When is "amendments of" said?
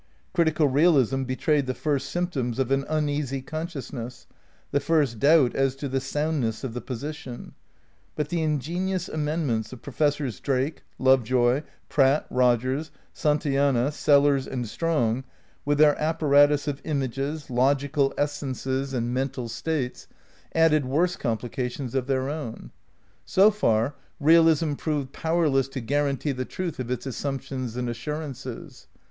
9.07-9.83